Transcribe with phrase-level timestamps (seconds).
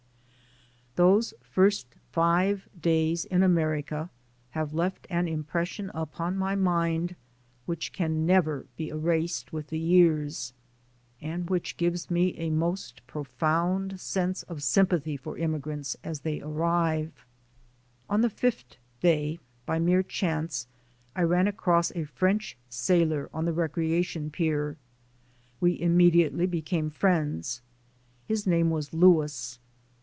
[0.95, 4.09] Those first five days in America
[4.51, 7.15] have left an impression upon my mind
[7.65, 10.51] which can never be erased with the years,
[11.21, 17.25] and which gives me a most profound sense of sympathy for immigrants as they arrive.
[18.09, 20.67] IN THE AMERICAN STOEM 75 On the fifth day, by mere chance,
[21.15, 24.75] I ran across a French sailor on the recreation pier.
[25.61, 27.61] We imme diately became friends.
[28.27, 29.57] His name was Louis.